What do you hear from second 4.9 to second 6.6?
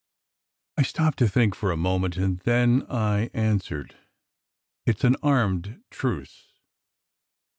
s an armed truce."